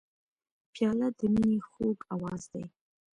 [0.73, 2.69] پیاله د مینې خوږ آواز لري.